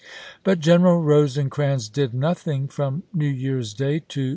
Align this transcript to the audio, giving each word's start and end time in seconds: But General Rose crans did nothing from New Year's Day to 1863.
But 0.43 0.57
General 0.59 0.99
Rose 0.99 1.37
crans 1.51 1.87
did 1.87 2.11
nothing 2.11 2.67
from 2.67 3.03
New 3.13 3.27
Year's 3.27 3.71
Day 3.75 3.99
to 3.99 4.21
1863. 4.23 4.29